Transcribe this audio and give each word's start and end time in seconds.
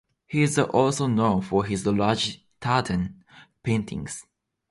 He 0.25 0.41
is 0.41 0.57
also 0.57 1.05
known 1.05 1.43
for 1.43 1.63
his 1.63 1.85
large 1.85 2.43
tartan 2.59 3.23
paintings. 3.61 4.25